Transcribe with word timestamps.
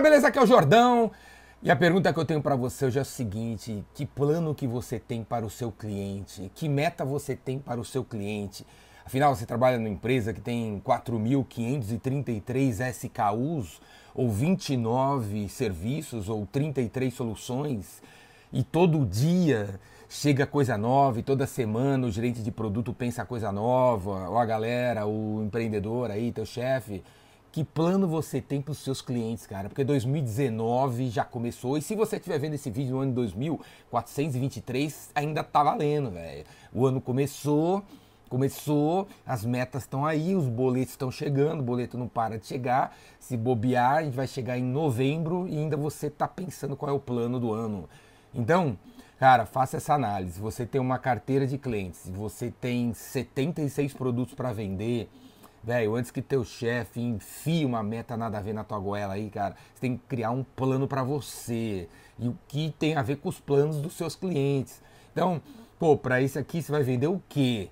Fala, 0.00 0.08
beleza? 0.08 0.28
Aqui 0.28 0.38
é 0.38 0.42
o 0.42 0.46
Jordão. 0.46 1.10
E 1.62 1.70
a 1.70 1.76
pergunta 1.76 2.10
que 2.10 2.18
eu 2.18 2.24
tenho 2.24 2.40
para 2.40 2.56
você 2.56 2.86
hoje 2.86 2.98
é 2.98 3.02
a 3.02 3.04
seguinte: 3.04 3.84
que 3.92 4.06
plano 4.06 4.54
que 4.54 4.66
você 4.66 4.98
tem 4.98 5.22
para 5.22 5.44
o 5.44 5.50
seu 5.50 5.70
cliente? 5.70 6.50
Que 6.54 6.70
meta 6.70 7.04
você 7.04 7.36
tem 7.36 7.58
para 7.58 7.78
o 7.78 7.84
seu 7.84 8.02
cliente? 8.02 8.66
Afinal, 9.04 9.36
você 9.36 9.44
trabalha 9.44 9.76
numa 9.76 9.90
empresa 9.90 10.32
que 10.32 10.40
tem 10.40 10.80
4.533 10.80 12.80
SKUs, 12.92 13.78
ou 14.14 14.30
29 14.30 15.50
serviços, 15.50 16.30
ou 16.30 16.46
33 16.46 17.12
soluções, 17.12 18.00
e 18.50 18.62
todo 18.62 19.04
dia 19.04 19.78
chega 20.08 20.46
coisa 20.46 20.78
nova, 20.78 21.20
e 21.20 21.22
toda 21.22 21.46
semana 21.46 22.06
o 22.06 22.10
gerente 22.10 22.42
de 22.42 22.50
produto 22.50 22.94
pensa 22.94 23.26
coisa 23.26 23.52
nova, 23.52 24.30
ou 24.30 24.38
a 24.38 24.46
galera, 24.46 25.06
o 25.06 25.42
empreendedor 25.44 26.10
aí, 26.10 26.32
teu 26.32 26.46
chefe 26.46 27.02
que 27.52 27.64
plano 27.64 28.06
você 28.06 28.40
tem 28.40 28.62
para 28.62 28.72
os 28.72 28.78
seus 28.78 29.02
clientes, 29.02 29.46
cara? 29.46 29.68
Porque 29.68 29.82
2019 29.82 31.10
já 31.10 31.24
começou 31.24 31.76
e 31.76 31.82
se 31.82 31.96
você 31.96 32.16
estiver 32.16 32.38
vendo 32.38 32.54
esse 32.54 32.70
vídeo 32.70 32.94
no 32.94 33.00
ano 33.00 33.12
2423, 33.12 35.10
ainda 35.14 35.42
tá 35.42 35.62
valendo, 35.62 36.10
velho. 36.10 36.44
O 36.72 36.86
ano 36.86 37.00
começou, 37.00 37.82
começou, 38.28 39.08
as 39.26 39.44
metas 39.44 39.82
estão 39.82 40.06
aí, 40.06 40.36
os 40.36 40.46
boletos 40.46 40.92
estão 40.92 41.10
chegando, 41.10 41.58
o 41.60 41.64
boleto 41.64 41.98
não 41.98 42.06
para 42.06 42.38
de 42.38 42.46
chegar. 42.46 42.96
Se 43.18 43.36
bobear, 43.36 43.96
a 43.96 44.02
gente 44.04 44.14
vai 44.14 44.28
chegar 44.28 44.56
em 44.56 44.62
novembro 44.62 45.48
e 45.48 45.58
ainda 45.58 45.76
você 45.76 46.08
tá 46.08 46.28
pensando 46.28 46.76
qual 46.76 46.90
é 46.90 46.94
o 46.94 47.00
plano 47.00 47.40
do 47.40 47.52
ano. 47.52 47.88
Então, 48.32 48.78
cara, 49.18 49.44
faça 49.44 49.76
essa 49.76 49.92
análise. 49.94 50.40
Você 50.40 50.64
tem 50.64 50.80
uma 50.80 51.00
carteira 51.00 51.44
de 51.48 51.58
clientes, 51.58 52.08
você 52.08 52.48
tem 52.48 52.94
76 52.94 53.92
produtos 53.92 54.34
para 54.34 54.52
vender, 54.52 55.10
Velho, 55.62 55.94
antes 55.94 56.10
que 56.10 56.22
teu 56.22 56.42
chefe 56.42 57.00
enfie 57.00 57.66
uma 57.66 57.82
meta 57.82 58.16
nada 58.16 58.38
a 58.38 58.40
ver 58.40 58.54
na 58.54 58.64
tua 58.64 58.78
goela 58.78 59.14
aí, 59.14 59.28
cara, 59.28 59.54
você 59.74 59.80
tem 59.80 59.96
que 59.96 60.02
criar 60.08 60.30
um 60.30 60.42
plano 60.42 60.88
para 60.88 61.02
você. 61.02 61.86
E 62.18 62.28
o 62.28 62.38
que 62.48 62.74
tem 62.78 62.96
a 62.96 63.02
ver 63.02 63.16
com 63.16 63.28
os 63.28 63.38
planos 63.38 63.76
dos 63.80 63.92
seus 63.92 64.16
clientes. 64.16 64.82
Então, 65.12 65.40
pô, 65.78 65.96
para 65.96 66.22
esse 66.22 66.38
aqui 66.38 66.62
você 66.62 66.72
vai 66.72 66.82
vender 66.82 67.08
o 67.08 67.22
quê? 67.28 67.68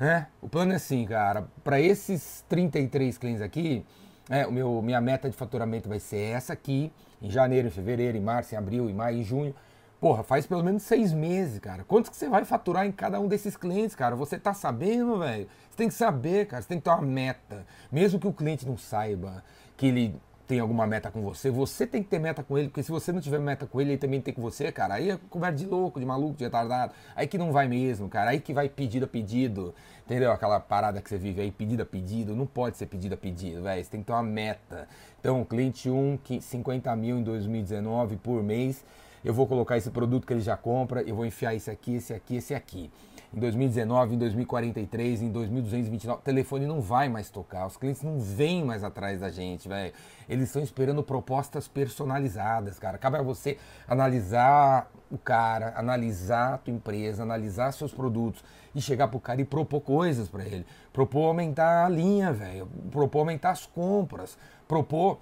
É? 0.00 0.26
O 0.40 0.48
plano 0.48 0.72
é 0.72 0.76
assim, 0.76 1.04
cara, 1.04 1.46
para 1.62 1.80
esses 1.80 2.44
33 2.48 3.18
clientes 3.18 3.42
aqui, 3.42 3.84
é, 4.30 4.46
o 4.46 4.52
meu, 4.52 4.80
minha 4.80 5.00
meta 5.00 5.28
de 5.28 5.36
faturamento 5.36 5.88
vai 5.88 5.98
ser 5.98 6.18
essa 6.18 6.52
aqui, 6.52 6.92
em 7.20 7.30
janeiro, 7.30 7.68
em 7.68 7.70
fevereiro, 7.70 8.16
em 8.16 8.20
março, 8.20 8.54
em 8.54 8.58
abril, 8.58 8.88
em 8.88 8.94
maio, 8.94 9.18
em 9.18 9.24
junho. 9.24 9.54
Porra, 10.02 10.24
faz 10.24 10.44
pelo 10.44 10.64
menos 10.64 10.82
seis 10.82 11.12
meses, 11.12 11.60
cara. 11.60 11.84
Quantos 11.84 12.10
que 12.10 12.16
você 12.16 12.28
vai 12.28 12.44
faturar 12.44 12.84
em 12.84 12.90
cada 12.90 13.20
um 13.20 13.28
desses 13.28 13.56
clientes, 13.56 13.94
cara? 13.94 14.16
Você 14.16 14.36
tá 14.36 14.52
sabendo, 14.52 15.20
velho? 15.20 15.46
Você 15.70 15.76
tem 15.76 15.86
que 15.86 15.94
saber, 15.94 16.48
cara. 16.48 16.60
Você 16.60 16.70
tem 16.70 16.78
que 16.78 16.82
ter 16.82 16.90
uma 16.90 17.02
meta. 17.02 17.64
Mesmo 17.92 18.18
que 18.18 18.26
o 18.26 18.32
cliente 18.32 18.66
não 18.66 18.76
saiba 18.76 19.44
que 19.76 19.86
ele 19.86 20.20
tem 20.48 20.58
alguma 20.58 20.88
meta 20.88 21.08
com 21.08 21.22
você, 21.22 21.52
você 21.52 21.86
tem 21.86 22.02
que 22.02 22.08
ter 22.08 22.18
meta 22.18 22.42
com 22.42 22.58
ele, 22.58 22.66
porque 22.66 22.82
se 22.82 22.90
você 22.90 23.12
não 23.12 23.20
tiver 23.20 23.38
meta 23.38 23.64
com 23.64 23.80
ele, 23.80 23.90
ele 23.90 23.96
também 23.96 24.20
tem 24.20 24.34
com 24.34 24.42
você, 24.42 24.72
cara. 24.72 24.94
Aí 24.94 25.08
é 25.08 25.18
conversa 25.30 25.58
de 25.58 25.66
louco, 25.66 26.00
de 26.00 26.04
maluco, 26.04 26.36
de 26.36 26.42
retardado. 26.42 26.92
Aí 27.14 27.28
que 27.28 27.38
não 27.38 27.52
vai 27.52 27.68
mesmo, 27.68 28.08
cara. 28.08 28.30
Aí 28.30 28.40
que 28.40 28.52
vai 28.52 28.68
pedido 28.68 29.04
a 29.04 29.08
pedido. 29.08 29.72
Entendeu? 30.04 30.32
Aquela 30.32 30.58
parada 30.58 31.00
que 31.00 31.08
você 31.08 31.16
vive 31.16 31.42
aí, 31.42 31.52
pedido 31.52 31.84
a 31.84 31.86
pedido. 31.86 32.34
Não 32.34 32.44
pode 32.44 32.76
ser 32.76 32.86
pedido 32.86 33.14
a 33.14 33.16
pedido, 33.16 33.62
velho. 33.62 33.84
Você 33.84 33.88
tem 33.88 34.00
que 34.00 34.06
ter 34.06 34.12
uma 34.12 34.24
meta. 34.24 34.88
Então, 35.20 35.44
cliente 35.44 35.88
1, 35.88 36.18
50 36.40 36.96
mil 36.96 37.18
em 37.18 37.22
2019 37.22 38.16
por 38.16 38.42
mês 38.42 38.84
eu 39.24 39.32
vou 39.32 39.46
colocar 39.46 39.76
esse 39.76 39.90
produto 39.90 40.26
que 40.26 40.32
ele 40.32 40.40
já 40.40 40.56
compra, 40.56 41.02
eu 41.02 41.14
vou 41.14 41.24
enfiar 41.24 41.54
esse 41.54 41.70
aqui, 41.70 41.96
esse 41.96 42.12
aqui, 42.12 42.36
esse 42.36 42.54
aqui. 42.54 42.90
Em 43.34 43.40
2019, 43.40 44.14
em 44.14 44.18
2043, 44.18 45.22
em 45.22 45.30
2229, 45.30 46.18
o 46.18 46.22
telefone 46.22 46.66
não 46.66 46.82
vai 46.82 47.08
mais 47.08 47.30
tocar, 47.30 47.66
os 47.66 47.78
clientes 47.78 48.02
não 48.02 48.20
vêm 48.20 48.62
mais 48.62 48.84
atrás 48.84 49.20
da 49.20 49.30
gente, 49.30 49.66
velho. 49.68 49.90
Eles 50.28 50.48
estão 50.48 50.62
esperando 50.62 51.02
propostas 51.02 51.66
personalizadas, 51.66 52.78
cara. 52.78 52.98
Cabe 52.98 53.16
a 53.16 53.22
você 53.22 53.56
analisar 53.88 54.90
o 55.10 55.16
cara, 55.16 55.72
analisar 55.76 56.54
a 56.54 56.58
tua 56.58 56.74
empresa, 56.74 57.22
analisar 57.22 57.72
seus 57.72 57.92
produtos 57.92 58.44
e 58.74 58.82
chegar 58.82 59.08
pro 59.08 59.18
cara 59.18 59.40
e 59.40 59.46
propor 59.46 59.80
coisas 59.80 60.28
para 60.28 60.44
ele. 60.44 60.66
Propor 60.92 61.28
aumentar 61.28 61.86
a 61.86 61.88
linha, 61.88 62.34
velho. 62.34 62.68
Propor 62.90 63.20
aumentar 63.20 63.52
as 63.52 63.64
compras. 63.64 64.36
Propor 64.68 65.18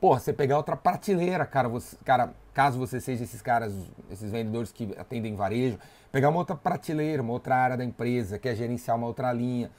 Porra, 0.00 0.20
você 0.20 0.32
pegar 0.32 0.56
outra 0.56 0.76
prateleira, 0.76 1.46
cara, 1.46 1.68
você, 1.68 1.96
cara, 2.04 2.34
caso 2.52 2.78
você 2.78 3.00
seja 3.00 3.24
esses 3.24 3.40
caras, 3.40 3.74
esses 4.10 4.30
vendedores 4.30 4.72
que 4.72 4.94
atendem 4.98 5.34
varejo, 5.34 5.78
pegar 6.12 6.28
uma 6.28 6.38
outra 6.38 6.56
prateleira, 6.56 7.22
uma 7.22 7.32
outra 7.32 7.56
área 7.56 7.76
da 7.76 7.84
empresa, 7.84 8.38
quer 8.38 8.54
gerenciar 8.54 8.96
uma 8.96 9.06
outra 9.06 9.32
linha. 9.32 9.70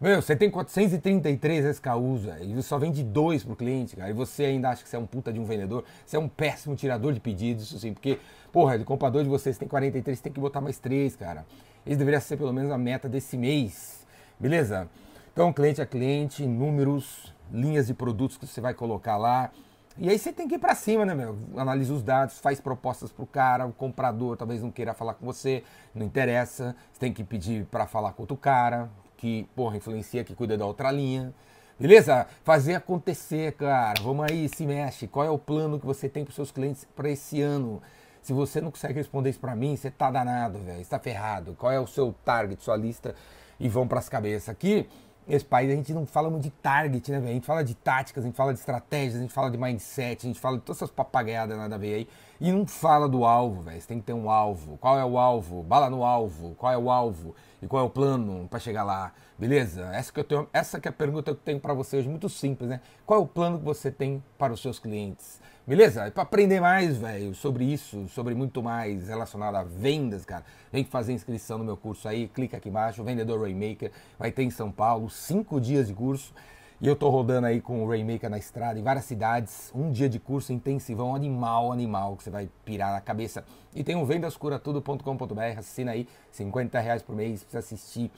Meu, 0.00 0.22
você 0.22 0.34
tem 0.34 0.50
433 0.50 1.76
SKUs, 1.76 2.22
velho, 2.24 2.58
e 2.58 2.62
só 2.62 2.78
vende 2.78 3.02
dois 3.02 3.44
pro 3.44 3.54
cliente, 3.54 3.96
cara, 3.96 4.08
e 4.08 4.14
você 4.14 4.44
ainda 4.44 4.70
acha 4.70 4.82
que 4.82 4.88
você 4.88 4.96
é 4.96 4.98
um 4.98 5.04
puta 5.04 5.30
de 5.30 5.38
um 5.38 5.44
vendedor, 5.44 5.84
você 6.06 6.16
é 6.16 6.18
um 6.18 6.28
péssimo 6.28 6.74
tirador 6.74 7.12
de 7.12 7.20
pedidos, 7.20 7.64
isso 7.64 7.78
sim, 7.78 7.92
porque, 7.92 8.18
porra, 8.50 8.78
de 8.78 8.84
comprador 8.84 9.22
de 9.22 9.28
vocês 9.28 9.58
tem 9.58 9.68
43, 9.68 10.16
você 10.16 10.22
tem 10.22 10.32
que 10.32 10.40
botar 10.40 10.62
mais 10.62 10.78
três, 10.78 11.14
cara. 11.16 11.44
Isso 11.84 11.98
deveria 11.98 12.20
ser 12.20 12.38
pelo 12.38 12.52
menos 12.52 12.70
a 12.70 12.78
meta 12.78 13.10
desse 13.10 13.36
mês, 13.36 14.06
beleza? 14.38 14.88
Então, 15.32 15.52
cliente 15.52 15.82
a 15.82 15.86
cliente, 15.86 16.46
números, 16.46 17.34
linhas 17.52 17.86
de 17.86 17.94
produtos 17.94 18.36
que 18.36 18.46
você 18.46 18.60
vai 18.60 18.74
colocar 18.74 19.16
lá. 19.16 19.50
E 19.98 20.08
aí 20.08 20.18
você 20.18 20.32
tem 20.32 20.48
que 20.48 20.54
ir 20.54 20.58
para 20.58 20.74
cima, 20.74 21.04
né, 21.04 21.14
meu? 21.14 21.36
Analisa 21.56 21.92
os 21.92 22.02
dados, 22.02 22.38
faz 22.38 22.60
propostas 22.60 23.12
pro 23.12 23.26
cara, 23.26 23.66
o 23.66 23.72
comprador 23.72 24.36
talvez 24.36 24.62
não 24.62 24.70
queira 24.70 24.94
falar 24.94 25.14
com 25.14 25.26
você, 25.26 25.62
não 25.94 26.06
interessa. 26.06 26.74
Você 26.92 27.00
tem 27.00 27.12
que 27.12 27.24
pedir 27.24 27.66
para 27.66 27.86
falar 27.86 28.12
com 28.12 28.22
outro 28.22 28.36
cara, 28.36 28.88
que, 29.16 29.46
porra, 29.54 29.76
influencia, 29.76 30.24
que 30.24 30.34
cuida 30.34 30.56
da 30.56 30.64
outra 30.64 30.90
linha. 30.90 31.34
Beleza? 31.78 32.26
Fazer 32.44 32.74
acontecer, 32.74 33.52
cara. 33.52 34.00
Vamos 34.02 34.30
aí, 34.30 34.48
se 34.48 34.64
mexe. 34.64 35.06
Qual 35.06 35.26
é 35.26 35.30
o 35.30 35.38
plano 35.38 35.78
que 35.78 35.86
você 35.86 36.08
tem 36.08 36.24
para 36.24 36.34
seus 36.34 36.50
clientes 36.50 36.86
para 36.96 37.10
esse 37.10 37.40
ano? 37.40 37.82
Se 38.22 38.32
você 38.32 38.60
não 38.60 38.70
consegue 38.70 38.94
responder 38.94 39.30
isso 39.30 39.40
para 39.40 39.56
mim, 39.56 39.76
você 39.76 39.90
tá 39.90 40.10
danado, 40.10 40.58
velho. 40.60 40.80
Está 40.80 40.98
ferrado. 40.98 41.56
Qual 41.58 41.72
é 41.72 41.80
o 41.80 41.86
seu 41.86 42.14
target, 42.24 42.62
sua 42.62 42.76
lista? 42.76 43.14
E 43.58 43.68
vão 43.68 43.88
para 43.88 43.98
as 43.98 44.08
cabeças 44.08 44.48
aqui 44.48 44.88
esse 45.28 45.44
país 45.44 45.70
a 45.70 45.74
gente 45.74 45.92
não 45.92 46.06
fala 46.06 46.28
muito 46.30 46.44
de 46.44 46.50
target, 46.50 47.10
né, 47.10 47.18
velho? 47.18 47.30
A 47.30 47.34
gente 47.34 47.46
fala 47.46 47.62
de 47.62 47.74
táticas, 47.74 48.24
a 48.24 48.26
gente 48.26 48.36
fala 48.36 48.52
de 48.52 48.58
estratégias, 48.58 49.16
a 49.16 49.20
gente 49.20 49.32
fala 49.32 49.50
de 49.50 49.58
mindset, 49.58 50.26
a 50.26 50.28
gente 50.28 50.40
fala 50.40 50.56
de 50.56 50.62
todas 50.62 50.78
essas 50.78 50.90
papagaiadas 50.90 51.56
nada 51.56 51.74
a 51.74 51.78
ver 51.78 51.94
aí. 51.94 52.08
E 52.40 52.50
não 52.50 52.66
fala 52.66 53.08
do 53.08 53.24
alvo, 53.24 53.62
velho. 53.62 53.80
Você 53.80 53.86
tem 53.86 53.98
que 54.00 54.06
ter 54.06 54.12
um 54.12 54.30
alvo. 54.30 54.78
Qual 54.78 54.98
é 54.98 55.04
o 55.04 55.18
alvo? 55.18 55.62
Bala 55.62 55.90
no 55.90 56.04
alvo. 56.04 56.54
Qual 56.56 56.72
é 56.72 56.78
o 56.78 56.90
alvo? 56.90 57.34
E 57.60 57.66
qual 57.66 57.82
é 57.82 57.86
o 57.86 57.90
plano 57.90 58.48
para 58.48 58.58
chegar 58.58 58.82
lá? 58.82 59.12
Beleza? 59.38 59.90
Essa 59.94 60.12
que 60.12 60.20
eu 60.20 60.24
tenho, 60.24 60.48
essa 60.52 60.80
que 60.80 60.88
é 60.88 60.90
a 60.90 60.92
pergunta 60.92 61.24
que 61.24 61.30
eu 61.30 61.34
tenho 61.34 61.60
para 61.60 61.74
você 61.74 61.98
hoje, 61.98 62.08
muito 62.08 62.28
simples, 62.28 62.68
né? 62.68 62.80
Qual 63.06 63.20
é 63.20 63.22
o 63.22 63.26
plano 63.26 63.58
que 63.58 63.64
você 63.64 63.90
tem 63.90 64.22
para 64.38 64.52
os 64.52 64.60
seus 64.60 64.78
clientes? 64.78 65.40
Beleza? 65.70 66.08
E 66.08 66.10
para 66.10 66.24
aprender 66.24 66.58
mais, 66.58 66.96
velho, 66.96 67.32
sobre 67.32 67.62
isso, 67.62 68.08
sobre 68.08 68.34
muito 68.34 68.60
mais 68.60 69.06
relacionado 69.06 69.54
a 69.54 69.62
vendas, 69.62 70.24
cara, 70.24 70.44
vem 70.72 70.82
fazer 70.82 71.12
inscrição 71.12 71.58
no 71.58 71.64
meu 71.64 71.76
curso 71.76 72.08
aí, 72.08 72.26
clica 72.26 72.56
aqui 72.56 72.68
embaixo, 72.68 73.04
Vendedor 73.04 73.40
Rainmaker, 73.40 73.92
vai 74.18 74.32
ter 74.32 74.42
em 74.42 74.50
São 74.50 74.72
Paulo, 74.72 75.08
cinco 75.08 75.60
dias 75.60 75.86
de 75.86 75.94
curso. 75.94 76.34
E 76.80 76.88
eu 76.88 76.96
tô 76.96 77.08
rodando 77.08 77.46
aí 77.46 77.60
com 77.60 77.84
o 77.84 77.88
Rainmaker 77.88 78.28
na 78.28 78.36
estrada 78.36 78.80
em 78.80 78.82
várias 78.82 79.04
cidades, 79.04 79.70
um 79.72 79.92
dia 79.92 80.08
de 80.08 80.18
curso 80.18 80.52
intensivão, 80.52 81.14
animal, 81.14 81.70
animal, 81.70 82.16
que 82.16 82.24
você 82.24 82.30
vai 82.30 82.48
pirar 82.64 82.90
na 82.90 83.00
cabeça. 83.00 83.44
E 83.72 83.84
tem 83.84 83.94
o 83.94 84.04
vendascuratudo.com.br, 84.04 85.40
assina 85.56 85.92
aí, 85.92 86.08
50 86.32 86.80
reais 86.80 87.00
por 87.00 87.14
mês, 87.14 87.44
precisa 87.44 87.60
assistir 87.60 88.10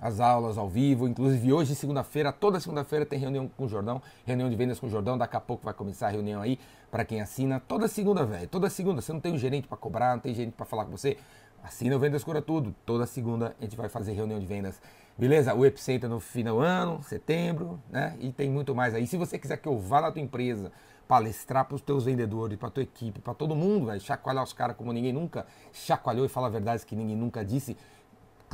as 0.00 0.20
aulas 0.20 0.58
ao 0.58 0.68
vivo. 0.68 1.08
Inclusive 1.08 1.52
hoje, 1.52 1.74
segunda-feira, 1.74 2.32
toda 2.32 2.60
segunda-feira 2.60 3.06
tem 3.06 3.18
reunião 3.18 3.48
com 3.48 3.64
o 3.64 3.68
Jordão, 3.68 4.00
reunião 4.24 4.48
de 4.50 4.56
vendas 4.56 4.78
com 4.78 4.86
o 4.86 4.90
Jordão. 4.90 5.16
Daqui 5.16 5.36
a 5.36 5.40
pouco 5.40 5.64
vai 5.64 5.74
começar 5.74 6.08
a 6.08 6.10
reunião 6.10 6.42
aí 6.42 6.58
para 6.90 7.04
quem 7.04 7.20
assina. 7.20 7.60
Toda 7.60 7.88
segunda, 7.88 8.24
velho, 8.24 8.48
toda 8.48 8.68
segunda. 8.70 9.00
Você 9.00 9.12
não 9.12 9.20
tem 9.20 9.32
um 9.32 9.38
gerente 9.38 9.66
para 9.68 9.76
cobrar, 9.76 10.14
não 10.14 10.20
tem 10.20 10.34
gerente 10.34 10.54
para 10.54 10.66
falar 10.66 10.84
com 10.84 10.90
você. 10.90 11.16
Assina 11.62 11.96
o 11.96 11.98
Vendas 11.98 12.22
Cura 12.22 12.42
Tudo. 12.42 12.74
Toda 12.84 13.06
segunda 13.06 13.56
a 13.58 13.64
gente 13.64 13.76
vai 13.76 13.88
fazer 13.88 14.12
reunião 14.12 14.38
de 14.38 14.46
vendas. 14.46 14.80
Beleza? 15.16 15.54
O 15.54 15.64
Epicenter 15.64 16.10
no 16.10 16.20
final 16.20 16.56
do 16.56 16.60
ano, 16.60 17.02
setembro, 17.02 17.80
né? 17.88 18.16
E 18.20 18.32
tem 18.32 18.50
muito 18.50 18.74
mais 18.74 18.94
aí. 18.94 19.06
Se 19.06 19.16
você 19.16 19.38
quiser 19.38 19.56
que 19.56 19.68
eu 19.68 19.78
vá 19.78 20.00
na 20.00 20.10
tua 20.10 20.20
empresa, 20.20 20.72
palestrar 21.06 21.64
para 21.64 21.74
os 21.74 21.80
teus 21.80 22.04
vendedores, 22.04 22.58
para 22.58 22.70
tua 22.70 22.82
equipe, 22.82 23.20
para 23.20 23.34
todo 23.34 23.54
mundo, 23.54 23.86
velho, 23.86 24.00
chacoalhar 24.00 24.42
os 24.42 24.52
caras 24.52 24.76
como 24.76 24.92
ninguém 24.92 25.12
nunca 25.12 25.46
chacoalhou 25.72 26.24
e 26.26 26.28
falar 26.28 26.48
verdades 26.48 26.84
que 26.84 26.96
ninguém 26.96 27.16
nunca 27.16 27.44
disse, 27.44 27.76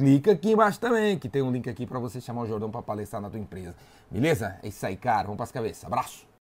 clica 0.01 0.33
aqui 0.33 0.53
embaixo 0.53 0.81
também, 0.81 1.19
que 1.19 1.29
tem 1.29 1.43
um 1.43 1.53
link 1.53 1.69
aqui 1.69 1.85
para 1.85 1.99
você 1.99 2.23
chamar 2.23 2.43
o 2.43 2.47
Jordão 2.47 2.71
para 2.71 2.81
palestrar 2.81 3.21
na 3.21 3.29
tua 3.29 3.39
empresa. 3.39 3.75
Beleza? 4.11 4.59
É 4.63 4.69
isso 4.69 4.85
aí, 4.87 4.97
cara. 4.97 5.25
Vamos 5.25 5.37
para 5.37 5.45
as 5.45 5.53
cabeças. 5.53 5.85
Abraço. 5.85 6.30